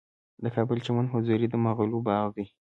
[0.43, 2.45] د کابل چمن حضوري د مغلو باغ دی